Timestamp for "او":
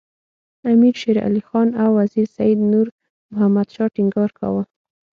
1.81-1.89